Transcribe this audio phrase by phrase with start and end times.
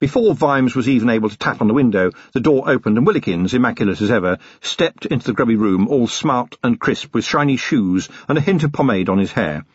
[0.00, 3.52] Before Vimes was even able to tap on the window, the door opened and Willikins,
[3.52, 8.08] immaculate as ever, stepped into the grubby room, all smart and crisp, with shiny shoes
[8.26, 9.66] and a hint of pomade on his hair.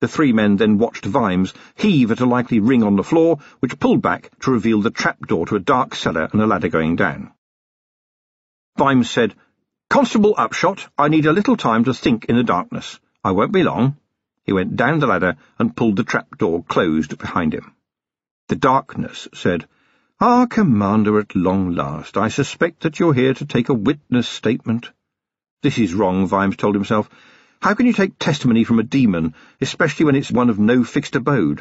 [0.00, 3.78] The three men then watched Vimes heave at a likely ring on the floor, which
[3.78, 7.30] pulled back to reveal the trapdoor to a dark cellar and a ladder going down.
[8.76, 9.36] Vimes said,
[9.88, 12.98] Constable Upshot, I need a little time to think in the darkness.
[13.22, 13.96] I won't be long.
[14.42, 17.74] He went down the ladder and pulled the trapdoor closed behind him.
[18.48, 19.68] The darkness said,
[20.20, 24.90] Ah, Commander, at long last, I suspect that you're here to take a witness statement.
[25.62, 27.10] This is wrong, Vimes told himself.
[27.60, 31.14] How can you take testimony from a demon, especially when it's one of no fixed
[31.14, 31.60] abode?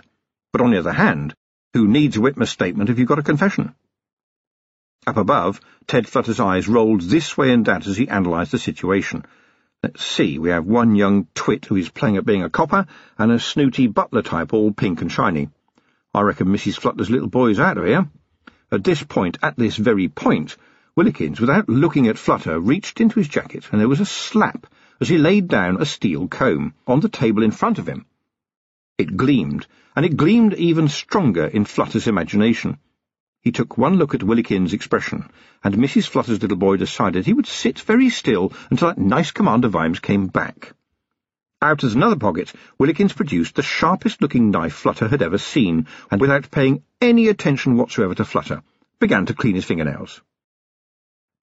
[0.53, 1.33] But on the other hand,
[1.73, 3.75] who needs a witness statement if you've got a confession?
[5.05, 9.25] Up above, Ted Flutter's eyes rolled this way and that as he analysed the situation.
[9.83, 13.29] Let's see, we have one young twit who is playing at being a copper, and
[13.29, 15.49] a snooty butler type all pink and shiny.
[16.17, 16.79] I reckon Mrs.
[16.79, 18.09] Flutter's little boy's out of here.
[18.71, 20.57] At this point, at this very point,
[20.97, 24.65] Willikins, without looking at Flutter, reached into his jacket, and there was a slap
[24.99, 28.07] as he laid down a steel comb on the table in front of him.
[28.97, 32.79] It gleamed, and it gleamed even stronger in Flutter's imagination.
[33.41, 35.29] He took one look at Willikins' expression,
[35.63, 36.07] and Mrs.
[36.07, 40.25] Flutter's little boy decided he would sit very still until that nice Commander Vimes came
[40.25, 40.73] back.
[41.67, 46.49] Out of another pocket, Willikins produced the sharpest-looking knife Flutter had ever seen, and without
[46.49, 48.63] paying any attention whatsoever to Flutter,
[49.01, 50.21] began to clean his fingernails.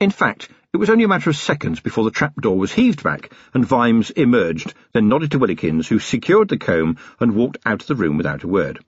[0.00, 3.34] In fact, it was only a matter of seconds before the trapdoor was heaved back
[3.52, 7.86] and Vimes emerged, then nodded to Willikins, who secured the comb and walked out of
[7.86, 8.82] the room without a word.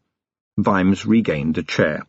[0.57, 2.07] Vimes regained the chair.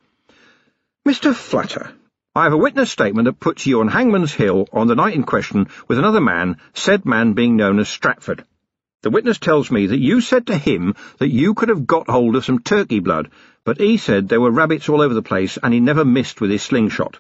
[1.05, 1.35] Mr.
[1.35, 1.91] Flutter,
[2.33, 5.23] I have a witness statement that puts you on Hangman's Hill on the night in
[5.23, 8.45] question with another man, said man being known as Stratford.
[9.03, 12.35] The witness tells me that you said to him that you could have got hold
[12.35, 13.29] of some turkey blood,
[13.63, 16.49] but he said there were rabbits all over the place and he never missed with
[16.49, 17.19] his slingshot.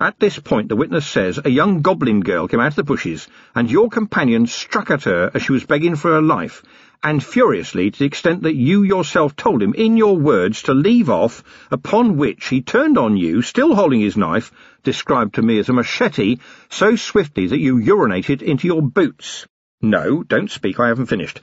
[0.00, 3.28] At this point, the witness says a young goblin girl came out of the bushes,
[3.54, 6.62] and your companion struck at her as she was begging for her life,
[7.02, 11.10] and furiously to the extent that you yourself told him, in your words, to leave
[11.10, 14.52] off, upon which he turned on you, still holding his knife,
[14.84, 16.38] described to me as a machete,
[16.70, 19.46] so swiftly that you urinated into your boots.
[19.82, 21.40] No, don't speak, I haven't finished.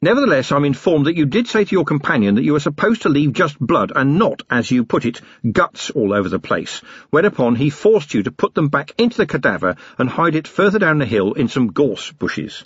[0.00, 3.08] Nevertheless, I'm informed that you did say to your companion that you were supposed to
[3.08, 5.20] leave just blood and not, as you put it,
[5.50, 9.26] guts all over the place, whereupon he forced you to put them back into the
[9.26, 12.64] cadaver and hide it further down the hill in some gorse bushes.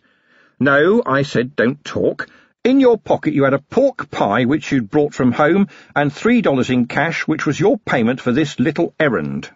[0.59, 2.29] No, I said, don't talk.
[2.63, 6.43] In your pocket you had a pork pie which you'd brought from home, and three
[6.43, 9.51] dollars in cash, which was your payment for this little errand.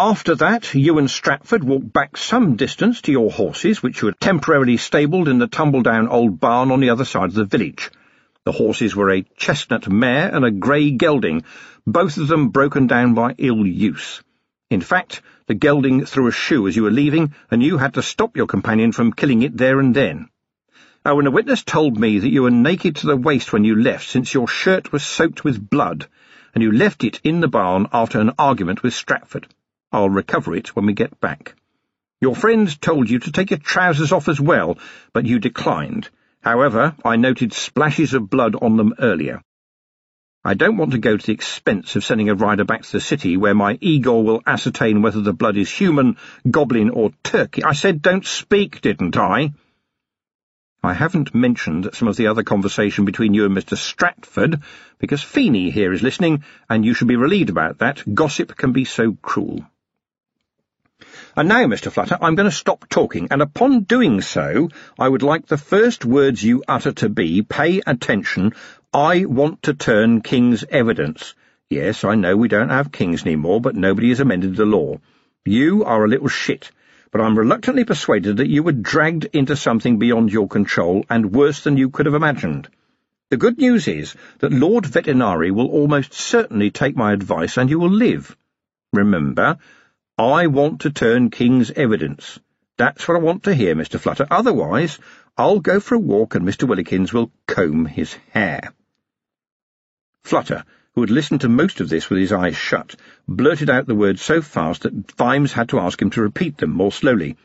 [0.00, 4.76] After that, you and Stratford walked back some distance to your horses, which had temporarily
[4.76, 7.90] stabled in the tumble-down old barn on the other side of the village.
[8.44, 11.42] The horses were a chestnut mare and a grey gelding,
[11.84, 14.22] both of them broken down by ill use.
[14.70, 18.02] In fact, the gelding threw a shoe as you were leaving, and you had to
[18.02, 20.28] stop your companion from killing it there and then.
[21.04, 23.74] Now, when a witness told me that you were naked to the waist when you
[23.74, 26.06] left, since your shirt was soaked with blood,
[26.54, 29.48] and you left it in the barn after an argument with Stratford.
[29.90, 31.54] I'll recover it when we get back.
[32.20, 34.78] Your friends told you to take your trousers off as well,
[35.12, 36.08] but you declined.
[36.40, 39.42] However, I noted splashes of blood on them earlier.
[40.44, 43.00] I don't want to go to the expense of sending a rider back to the
[43.00, 46.16] city where my Igor will ascertain whether the blood is human,
[46.50, 47.64] goblin, or turkey.
[47.64, 49.52] I said don't speak, didn't I?
[50.82, 53.76] I haven't mentioned some of the other conversation between you and Mr.
[53.76, 54.62] Stratford,
[54.98, 58.02] because Feeney here is listening, and you should be relieved about that.
[58.14, 59.64] Gossip can be so cruel.
[61.38, 61.92] And now, Mr.
[61.92, 66.04] Flutter, I'm going to stop talking, and upon doing so, I would like the first
[66.04, 68.54] words you utter to be, pay attention,
[68.92, 71.36] I want to turn King's evidence.
[71.70, 74.96] Yes, I know we don't have kings any more, but nobody has amended the law.
[75.44, 76.72] You are a little shit,
[77.12, 81.62] but I'm reluctantly persuaded that you were dragged into something beyond your control, and worse
[81.62, 82.68] than you could have imagined.
[83.30, 87.78] The good news is that Lord Vetinari will almost certainly take my advice, and you
[87.78, 88.36] will live.
[88.92, 89.58] Remember,
[90.18, 92.40] I want to turn King's evidence.
[92.76, 94.00] That's what I want to hear, Mr.
[94.00, 94.26] Flutter.
[94.28, 94.98] Otherwise,
[95.36, 96.66] I'll go for a walk and Mr.
[96.66, 98.72] Willikins will comb his hair.
[100.24, 100.64] Flutter,
[100.96, 102.96] who had listened to most of this with his eyes shut,
[103.28, 106.70] blurted out the words so fast that Vimes had to ask him to repeat them
[106.70, 107.36] more slowly.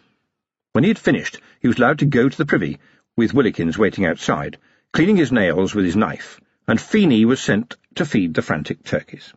[0.71, 2.79] When he had finished, he was allowed to go to the privy,
[3.15, 4.57] with Willikins waiting outside,
[4.91, 9.31] cleaning his nails with his knife, and Feeney was sent to feed the frantic turkeys.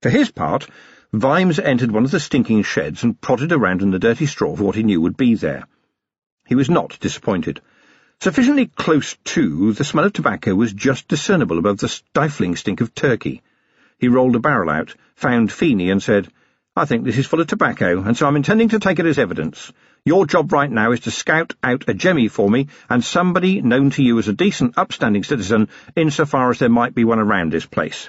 [0.00, 0.66] For his part,
[1.14, 4.64] Vimes entered one of the stinking sheds and prodded around in the dirty straw for
[4.64, 5.66] what he knew would be there.
[6.46, 7.60] He was not disappointed.
[8.18, 12.94] Sufficiently close to, the smell of tobacco was just discernible above the stifling stink of
[12.94, 13.42] turkey.
[13.98, 16.28] He rolled a barrel out, found Feeney, and said,
[16.74, 19.18] I think this is full of tobacco, and so I'm intending to take it as
[19.18, 19.70] evidence.
[20.06, 23.90] Your job right now is to scout out a jemmy for me, and somebody known
[23.90, 27.66] to you as a decent, upstanding citizen, insofar as there might be one around this
[27.66, 28.08] place.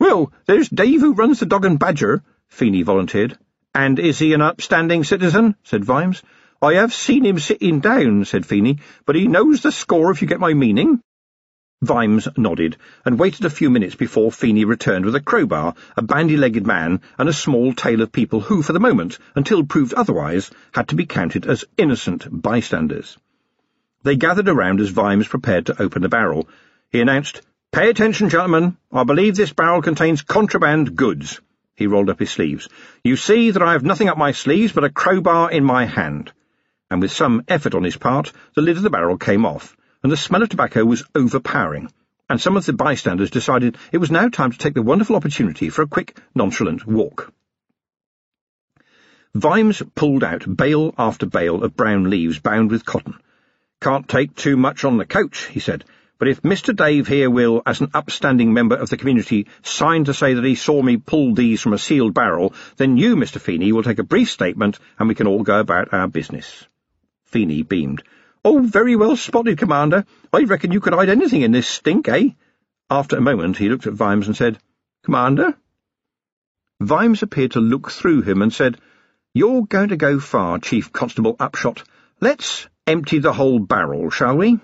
[0.00, 3.36] Well, there's Dave who runs the Dog and Badger, Feeney volunteered.
[3.74, 5.56] And is he an upstanding citizen?
[5.62, 6.22] said Vimes.
[6.62, 10.26] I have seen him sitting down, said Feeney, but he knows the score if you
[10.26, 11.02] get my meaning.
[11.82, 16.66] Vimes nodded, and waited a few minutes before Feeney returned with a crowbar, a bandy-legged
[16.66, 20.88] man, and a small tail of people who, for the moment, until proved otherwise, had
[20.88, 23.18] to be counted as innocent bystanders.
[24.02, 26.48] They gathered around as Vimes prepared to open the barrel.
[26.90, 28.76] He announced, Pay attention, gentlemen.
[28.92, 31.40] I believe this barrel contains contraband goods.
[31.76, 32.68] He rolled up his sleeves.
[33.04, 36.32] You see that I have nothing up my sleeves but a crowbar in my hand.
[36.90, 40.10] And with some effort on his part, the lid of the barrel came off and
[40.10, 41.92] the smell of tobacco was overpowering,
[42.28, 45.68] and some of the bystanders decided it was now time to take the wonderful opportunity
[45.68, 47.32] for a quick, nonchalant walk.
[49.34, 53.14] Vimes pulled out bale after bale of brown leaves bound with cotton.
[53.80, 55.84] Can't take too much on the coach, he said,
[56.20, 56.76] but if Mr.
[56.76, 60.54] Dave here will, as an upstanding member of the community, sign to say that he
[60.54, 63.40] saw me pull these from a sealed barrel, then you, Mr.
[63.40, 66.66] Feeney, will take a brief statement and we can all go about our business.
[67.24, 68.02] Feeney beamed.
[68.44, 70.04] Oh, very well spotted, Commander.
[70.30, 72.28] I reckon you could hide anything in this stink, eh?
[72.90, 74.58] After a moment he looked at Vimes and said,
[75.02, 75.54] Commander?
[76.80, 78.78] Vimes appeared to look through him and said,
[79.32, 81.82] You're going to go far, Chief Constable Upshot.
[82.20, 84.60] Let's empty the whole barrel, shall we?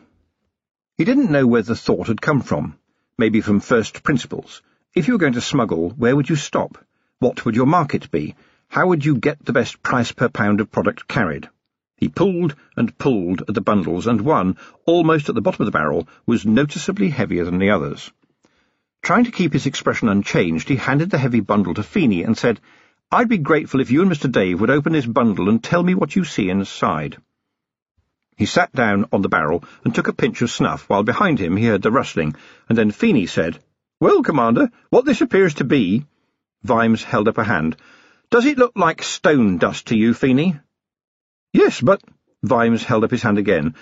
[0.99, 2.79] He didn't know where the thought had come from.
[3.19, 4.63] Maybe from first principles.
[4.95, 6.79] If you were going to smuggle, where would you stop?
[7.19, 8.35] What would your market be?
[8.69, 11.51] How would you get the best price per pound of product carried?
[11.99, 14.57] He pulled and pulled at the bundles, and one,
[14.87, 18.11] almost at the bottom of the barrel, was noticeably heavier than the others.
[19.03, 22.59] Trying to keep his expression unchanged, he handed the heavy bundle to Feeney and said,
[23.13, 24.33] I'd be grateful if you and Mr.
[24.33, 27.19] Dave would open this bundle and tell me what you see inside.
[28.37, 31.57] He sat down on the barrel and took a pinch of snuff, while behind him
[31.57, 32.35] he heard the rustling,
[32.69, 33.59] and then Feeney said,
[33.99, 36.05] Well, Commander, what this appears to be—
[36.63, 37.77] Vimes held up a hand.
[38.31, 40.59] Does it look like stone dust to you, Feeney?
[41.55, 42.03] Yes, but...
[42.43, 43.75] Vimes held up his hand again.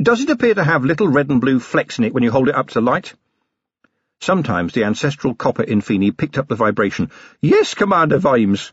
[0.00, 2.48] Does it appear to have little red and blue flecks in it when you hold
[2.48, 3.14] it up to light?
[4.20, 7.10] Sometimes the ancestral copper in Feeney picked up the vibration.
[7.40, 8.72] Yes, Commander Vimes.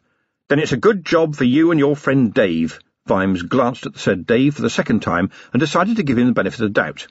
[0.50, 2.80] Then it's a good job for you and your friend Dave.
[3.10, 6.28] Vimes glanced at the said Dave for the second time and decided to give him
[6.28, 7.08] the benefit of the doubt.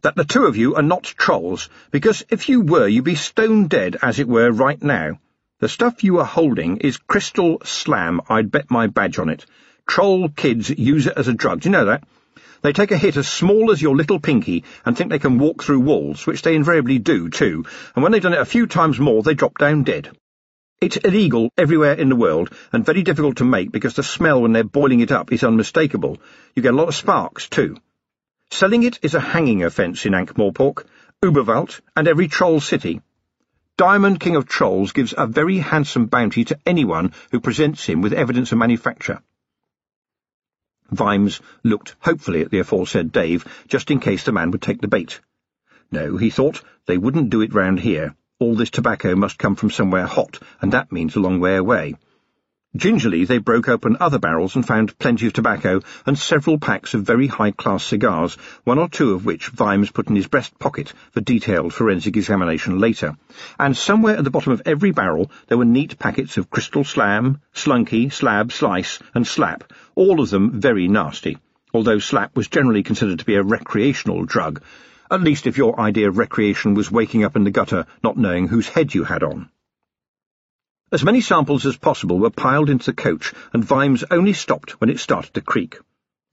[0.00, 3.68] That the two of you are not trolls, because if you were, you'd be stone
[3.68, 5.18] dead, as it were, right now.
[5.60, 9.44] The stuff you are holding is crystal slam, I'd bet my badge on it.
[9.86, 12.04] Troll kids use it as a drug, do you know that?
[12.62, 15.62] They take a hit as small as your little pinky and think they can walk
[15.62, 18.98] through walls, which they invariably do, too, and when they've done it a few times
[18.98, 20.10] more, they drop down dead.
[20.80, 24.52] It's illegal everywhere in the world, and very difficult to make because the smell when
[24.52, 26.18] they're boiling it up is unmistakable.
[26.54, 27.76] You get a lot of sparks, too.
[28.50, 30.84] Selling it is a hanging offence in Ankh-Morpork,
[31.22, 33.00] Uberwald, and every troll city.
[33.76, 38.12] Diamond King of Trolls gives a very handsome bounty to anyone who presents him with
[38.12, 39.22] evidence of manufacture.
[40.90, 44.86] Vimes looked hopefully at the aforesaid Dave, just in case the man would take the
[44.86, 45.20] bait.
[45.90, 48.14] No, he thought, they wouldn't do it round here.
[48.44, 51.94] All this tobacco must come from somewhere hot, and that means a long way away.
[52.76, 57.04] Gingerly they broke open other barrels and found plenty of tobacco and several packs of
[57.04, 61.22] very high-class cigars, one or two of which Vimes put in his breast pocket for
[61.22, 63.16] detailed forensic examination later.
[63.58, 67.40] And somewhere at the bottom of every barrel there were neat packets of Crystal Slam,
[67.54, 71.38] Slunky, Slab, Slice, and Slap, all of them very nasty,
[71.72, 74.60] although slap was generally considered to be a recreational drug,
[75.10, 78.48] at least if your idea of recreation was waking up in the gutter not knowing
[78.48, 79.50] whose head you had on.
[80.92, 84.90] As many samples as possible were piled into the coach, and Vimes only stopped when
[84.90, 85.78] it started to creak.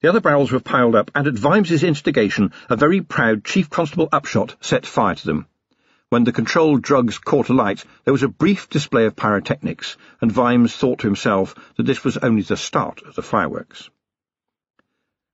[0.02, 4.08] The other barrels were piled up, and at Vimes's instigation, a very proud Chief Constable
[4.12, 5.46] Upshot set fire to them.
[6.10, 10.76] When the controlled drugs caught alight, there was a brief display of pyrotechnics, and Vimes
[10.76, 13.90] thought to himself that this was only the start of the fireworks.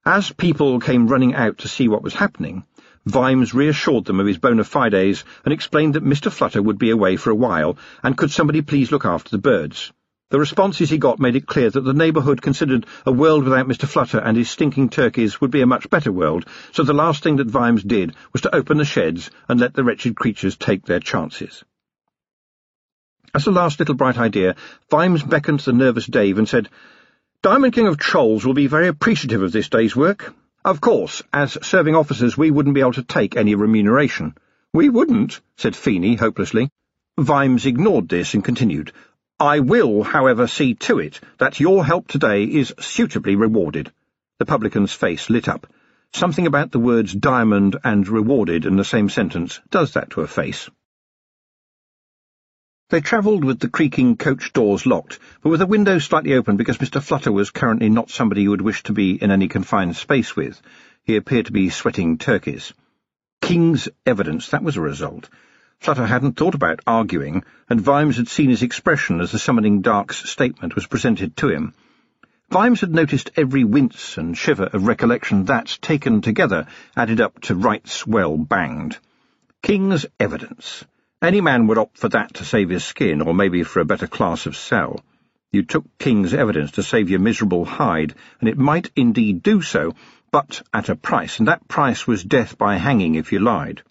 [0.04, 2.64] As people came running out to see what was happening,
[3.06, 6.30] Vimes reassured them of his bona fides and explained that Mr.
[6.30, 9.92] Flutter would be away for a while, and could somebody please look after the birds.
[10.30, 13.88] The responses he got made it clear that the neighbourhood considered a world without Mr.
[13.88, 17.36] Flutter and his stinking turkeys would be a much better world, so the last thing
[17.36, 21.00] that Vimes did was to open the sheds and let the wretched creatures take their
[21.00, 21.64] chances.
[23.34, 24.56] As a last little bright idea,
[24.90, 26.68] Vimes beckoned to the nervous Dave and said,
[27.40, 30.34] Diamond King of Trolls will be very appreciative of this day's work.
[30.68, 34.34] Of course, as serving officers we wouldn't be able to take any remuneration.
[34.74, 36.68] We wouldn't, said Feeney hopelessly.
[37.18, 38.92] Vimes ignored this and continued.
[39.40, 43.90] I will, however, see to it that your help today is suitably rewarded.
[44.40, 45.66] The publican's face lit up.
[46.12, 50.26] Something about the words diamond and rewarded in the same sentence does that to a
[50.26, 50.68] face.
[52.90, 56.78] They travelled with the creaking coach doors locked, but with the window slightly open because
[56.78, 57.02] Mr.
[57.02, 60.62] Flutter was currently not somebody you would wish to be in any confined space with.
[61.04, 62.72] He appeared to be sweating turkeys.
[63.42, 65.28] King's evidence, that was a result.
[65.80, 70.26] Flutter hadn't thought about arguing, and Vimes had seen his expression as the summoning dark's
[70.28, 71.74] statement was presented to him.
[72.50, 76.66] Vimes had noticed every wince and shiver of recollection that, taken together,
[76.96, 78.96] added up to rights well banged.
[79.60, 80.86] King's evidence.
[81.20, 84.06] Any man would opt for that to save his skin, or maybe for a better
[84.06, 85.00] class of cell.
[85.50, 89.96] You took King's evidence to save your miserable hide, and it might indeed do so,
[90.30, 93.82] but at a price, and that price was death by hanging if you lied.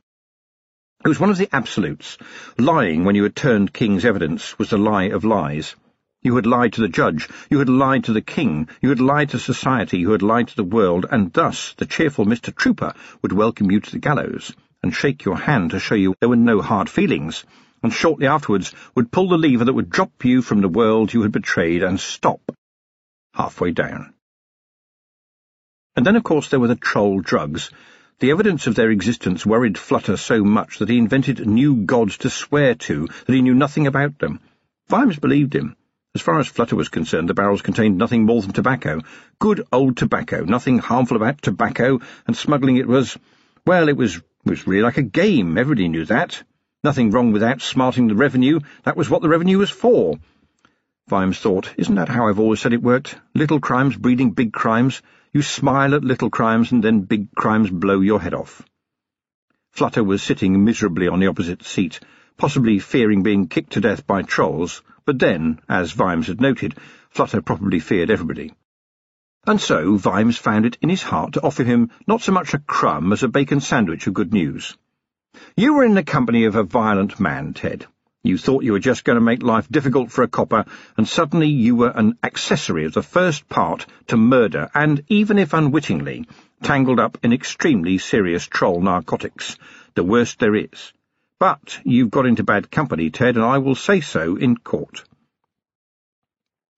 [1.04, 2.18] It was one of the absolutes.
[2.58, 5.76] Lying when you had turned King's evidence was the lie of lies.
[6.22, 9.32] You had lied to the judge, you had lied to the king, you had lied
[9.32, 12.56] to society, you had lied to the world, and thus the cheerful Mr.
[12.56, 14.54] Trooper would welcome you to the gallows,
[14.84, 17.46] and shake your hand to show you there were no hard feelings,
[17.84, 21.22] and shortly afterwards would pull the lever that would drop you from the world you
[21.22, 22.42] had betrayed and stop
[23.34, 24.14] halfway down.
[25.96, 27.72] And then, of course, there were the troll drugs.
[28.20, 32.30] The evidence of their existence worried Flutter so much that he invented new gods to
[32.30, 34.40] swear to that he knew nothing about them.
[34.90, 35.76] Vimes believed him.
[36.16, 39.02] As far as Flutter was concerned, the barrels contained nothing more than tobacco.
[39.40, 43.18] Good old tobacco, nothing harmful about tobacco, and smuggling it was,
[43.68, 46.42] well, it was, was really like a game, everybody knew that.
[46.86, 50.18] Nothing wrong with outsmarting the revenue, that was what the revenue was for.
[51.10, 53.20] Vimes thought, isn't that how I've always said it worked?
[53.36, 55.02] Little crimes breeding big crimes.
[55.34, 58.62] You smile at little crimes, and then big crimes blow your head off.
[59.72, 62.00] Flutter was sitting miserably on the opposite seat,
[62.38, 66.76] possibly fearing being kicked to death by trolls, but then, as Vimes had noted,
[67.10, 68.54] Flutter probably feared everybody.
[69.48, 72.60] And so Vimes found it in his heart to offer him not so much a
[72.60, 74.77] crumb as a bacon sandwich of good news.
[75.56, 77.86] You were in the company of a violent man, Ted.
[78.24, 80.66] You thought you were just going to make life difficult for a copper,
[80.98, 85.54] and suddenly you were an accessory of the first part to murder, and, even if
[85.54, 86.27] unwittingly,
[86.62, 89.58] tangled up in extremely serious troll narcotics,
[89.94, 90.92] the worst there is.
[91.39, 95.06] But you've got into bad company, Ted, and I will say so in court.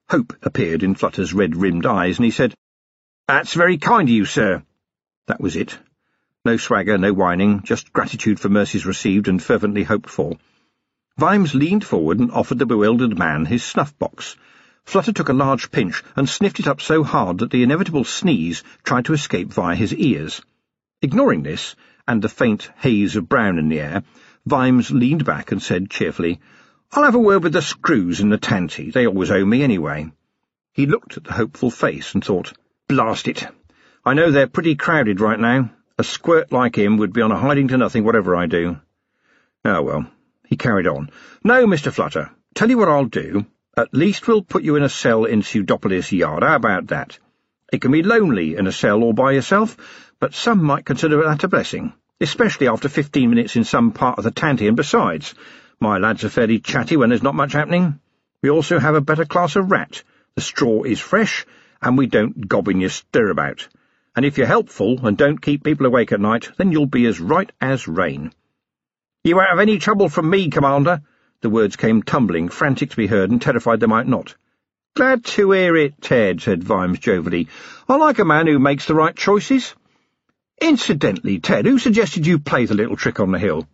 [0.10, 2.56] Hope appeared in Flutter's red-rimmed eyes, and he said,
[3.28, 4.64] That's very kind of you, sir.
[5.28, 5.78] That was it.
[6.44, 10.40] No swagger, no whining, just gratitude for mercies received and fervently hoped for.
[11.20, 14.36] Vimes leaned forward and offered the bewildered man his snuff-box.
[14.84, 18.64] Flutter took a large pinch and sniffed it up so hard that the inevitable sneeze
[18.84, 20.42] tried to escape via his ears.
[21.04, 21.76] Ignoring this,
[22.08, 24.02] and the faint haze of brown in the air,
[24.44, 26.40] Vimes leaned back and said cheerfully,
[26.92, 28.90] I'll have a word with the screws in the tanty.
[28.90, 30.12] They always owe me anyway.
[30.74, 32.54] He looked at the hopeful face and thought,
[32.88, 33.46] Blast it.
[34.04, 35.70] I know they're pretty crowded right now.
[36.00, 38.78] A squirt like him would be on a hiding to nothing whatever I do.
[39.64, 40.12] Oh, well.
[40.48, 41.12] He carried on.
[41.44, 41.92] No, Mr.
[41.92, 42.32] Flutter.
[42.56, 43.46] Tell you what I'll do.
[43.78, 46.42] At least we'll put you in a cell in Pseudopolis Yard.
[46.42, 47.20] How about that?
[47.72, 49.78] It can be lonely in a cell all by yourself,
[50.20, 54.24] but some might consider that a blessing especially after fifteen minutes in some part of
[54.24, 55.34] the tanty, and besides,
[55.80, 58.00] my lads are fairly chatty when there's not much happening.
[58.42, 60.04] We also have a better class of rat.
[60.36, 61.46] The straw is fresh,
[61.82, 63.68] and we don't gob in your stirabout.
[64.16, 67.20] And if you're helpful and don't keep people awake at night, then you'll be as
[67.20, 68.34] right as rain.
[69.24, 71.02] You won't have any trouble from me, Commander.
[71.42, 74.36] The words came tumbling, frantic to be heard, and terrified they might not.
[74.96, 77.48] Glad to hear it, Ted, said Vimes jovially.
[77.88, 79.74] I like a man who makes the right choices.
[80.60, 83.66] Incidentally, Ted, who suggested you play the little trick on the hill?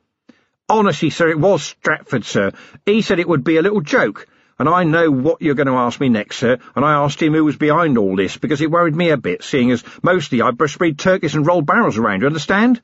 [0.68, 2.52] Honestly, sir, it was Stratford, sir.
[2.86, 5.74] He said it would be a little joke, and I know what you're going to
[5.74, 8.72] ask me next, sir, and I asked him who was behind all this, because it
[8.72, 12.28] worried me a bit, seeing as mostly I breastbreed turkeys and roll barrels around, you
[12.28, 12.82] understand?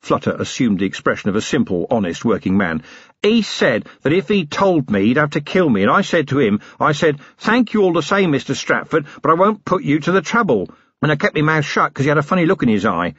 [0.00, 2.82] Flutter assumed the expression of a simple, honest working man.
[3.22, 6.28] He said that if he told me, he'd have to kill me, and I said
[6.28, 8.56] to him, I said, thank you all the same, Mr.
[8.56, 10.68] Stratford, but I won't put you to the trouble
[11.04, 13.14] and I kept my mouth shut because he had a funny look in his eye.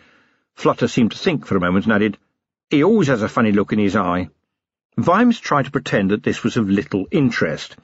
[0.55, 2.17] Flutter seemed to think for a moment and added,
[2.69, 4.29] He always has a funny look in his eye.
[4.97, 7.75] Vimes tried to pretend that this was of little interest.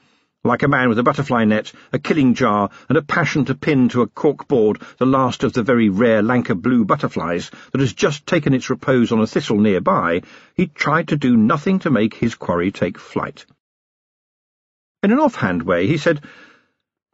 [0.44, 3.88] Like a man with a butterfly net, a killing jar, and a passion to pin
[3.90, 7.92] to a cork board the last of the very rare Lancre blue butterflies that has
[7.92, 10.22] just taken its repose on a thistle nearby,
[10.56, 13.46] he tried to do nothing to make his quarry take flight.
[15.04, 16.22] In an offhand way, he said,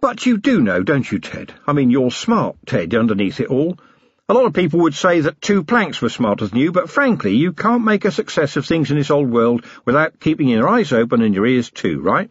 [0.01, 1.53] but you do know, don't you, Ted?
[1.67, 3.79] I mean, you're smart, Ted, underneath it all.
[4.31, 7.35] A lot of people would say that two planks were smarter than you, but frankly,
[7.35, 10.93] you can't make a success of things in this old world without keeping your eyes
[10.93, 12.31] open and your ears too, right?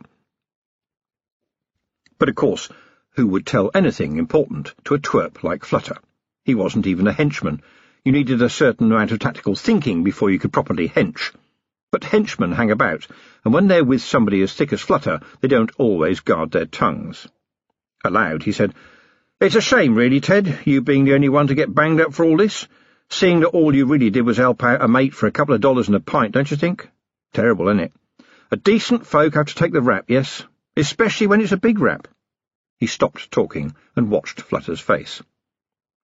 [2.20, 2.70] But of course,
[3.16, 5.98] who would tell anything important to a twerp like Flutter?
[6.46, 7.64] He wasn't even a henchman.
[8.06, 11.34] You needed a certain amount of tactical thinking before you could properly hench.
[11.92, 13.08] But henchmen hang about,
[13.44, 17.28] and when they're with somebody as thick as Flutter, they don't always guard their tongues.
[18.06, 18.76] Aloud, he said,
[19.40, 22.26] It's a shame, really, Ted, you being the only one to get banged up for
[22.26, 22.68] all this,
[23.10, 25.62] seeing that all you really did was help out a mate for a couple of
[25.62, 26.90] dollars and a pint, don't you think?
[27.34, 27.94] Terrible, isn't it?
[28.50, 30.44] A decent folk have to take the rap, yes,
[30.76, 32.08] especially when it's a big rap.
[32.80, 35.22] He stopped talking and watched Flutter's face.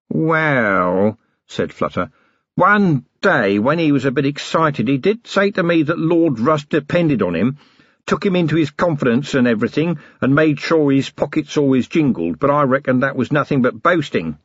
[0.10, 2.12] Well, said Flutter,
[2.54, 6.40] one day, when he was a bit excited, he did say to me that Lord
[6.40, 7.58] Rust depended on him,
[8.06, 12.50] took him into his confidence and everything, and made sure his pockets always jingled, but
[12.50, 14.38] I reckon that was nothing but boasting.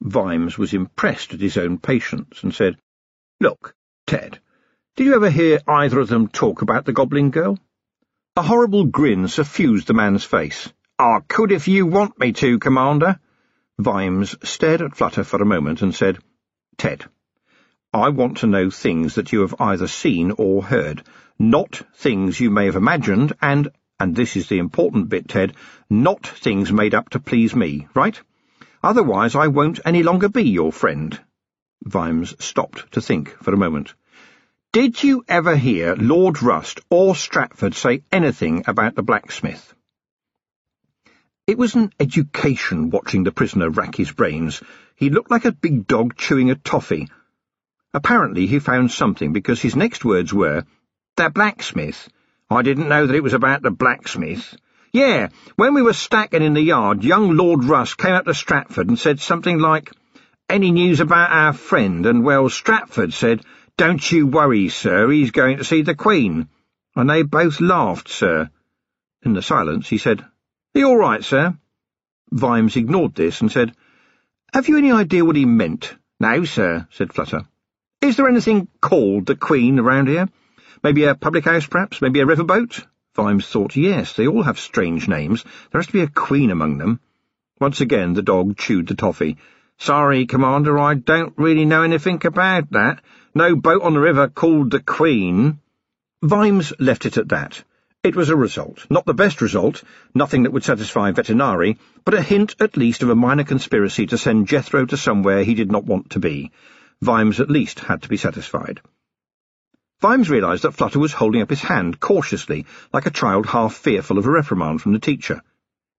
[0.00, 2.76] Vimes was impressed at his own patience, and said,
[3.40, 3.74] Look,
[4.06, 4.38] Ted,
[4.94, 7.58] did you ever hear either of them talk about the Goblin Girl?
[8.36, 10.72] A horrible grin suffused the man's face.
[10.98, 13.18] I could if you want me to, Commander.
[13.78, 16.18] Vimes stared at Flutter for a moment and said,
[16.78, 17.04] Ted,
[17.92, 21.02] I want to know things that you have either seen or heard,
[21.38, 23.68] not things you may have imagined, and,
[24.00, 25.54] and this is the important bit, Ted,
[25.90, 28.20] not things made up to please me, right?
[28.82, 31.18] Otherwise I won't any longer be your friend.
[31.84, 33.94] Vimes stopped to think for a moment.
[34.72, 39.74] Did you ever hear Lord Rust or Stratford say anything about the blacksmith?
[41.46, 44.62] It was an education watching the prisoner rack his brains.
[44.96, 47.08] He looked like a big dog chewing a toffee.
[47.94, 50.64] Apparently he found something, because his next words were,
[51.16, 52.08] The blacksmith?
[52.48, 54.56] I didn't know that it was about the blacksmith.
[54.92, 58.88] Yeah, when we were stacking in the yard, young Lord Rust came up to Stratford
[58.88, 59.90] and said something like,
[60.48, 62.06] Any news about our friend?
[62.06, 63.42] And, well, Stratford said,
[63.76, 66.48] Don't you worry, sir, he's going to see the Queen.
[66.94, 68.48] And they both laughed, sir.
[69.22, 70.24] In the silence he said,
[70.76, 71.56] are you all right, sir?
[72.30, 73.72] Vimes ignored this and said,
[74.52, 75.96] Have you any idea what he meant?
[76.20, 77.46] No, sir, said Flutter.
[78.02, 80.28] Is there anything called the Queen around here?
[80.82, 82.02] Maybe a public house, perhaps?
[82.02, 82.84] Maybe a riverboat?
[83.14, 85.42] Vimes thought, yes, they all have strange names.
[85.70, 87.00] There has to be a queen among them.
[87.58, 89.38] Once again the dog chewed the toffee.
[89.78, 93.00] Sorry, Commander, I don't really know anything about that.
[93.34, 95.60] No boat on the river called the Queen.
[96.22, 97.62] Vimes left it at that.
[98.02, 98.86] It was a result.
[98.90, 99.82] Not the best result,
[100.14, 104.18] nothing that would satisfy Vetinari, but a hint at least of a minor conspiracy to
[104.18, 106.52] send Jethro to somewhere he did not want to be.
[107.02, 108.80] Vimes at least had to be satisfied.
[110.00, 114.18] Vimes realised that Flutter was holding up his hand, cautiously, like a child half fearful
[114.18, 115.42] of a reprimand from the teacher.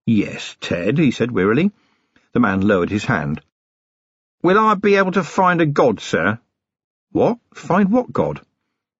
[0.05, 1.71] Yes, Ted, he said wearily.
[2.33, 3.41] The man lowered his hand.
[4.43, 6.39] Will I be able to find a god, sir?
[7.12, 7.39] What?
[7.53, 8.41] Find what god?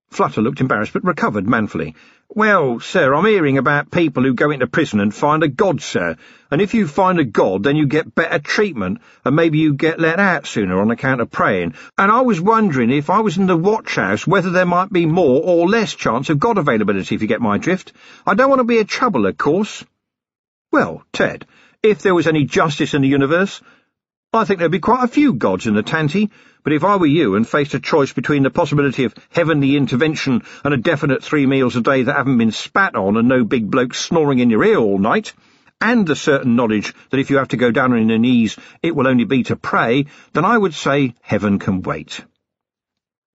[0.10, 1.96] Flutter looked embarrassed, but recovered manfully.
[2.30, 6.18] Well, sir, I'm hearing about people who go into prison and find a god, sir,
[6.52, 10.00] and if you find a god, then you get better treatment, and maybe you get
[10.00, 13.48] let out sooner on account of praying, and I was wondering if I was in
[13.48, 17.22] the watch house whether there might be more or less chance of god availability, if
[17.22, 17.94] you get my drift.
[18.26, 19.86] I don't want to be a trouble, of course.
[20.72, 21.46] Well, Ted,
[21.82, 23.62] if there was any justice in the universe,
[24.38, 26.30] I think there'd be quite a few gods in the Tanty,
[26.64, 30.44] but if I were you and faced a choice between the possibility of heavenly intervention
[30.64, 33.72] and a definite three meals a day that haven't been spat on and no big
[33.72, 35.34] bloke snoring in your ear all night,
[35.82, 38.96] and the certain knowledge that if you have to go down on your knees it
[38.96, 42.24] will only be to pray, then I would say heaven can wait.